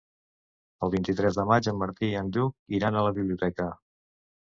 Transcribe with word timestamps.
El 0.87 0.91
vint-i-tres 0.95 1.37
de 1.41 1.45
maig 1.53 1.71
en 1.73 1.79
Martí 1.83 2.09
i 2.09 2.19
en 2.25 2.35
Lluc 2.39 2.77
iran 2.81 2.99
a 2.99 3.07
la 3.11 3.17
biblioteca. 3.23 3.73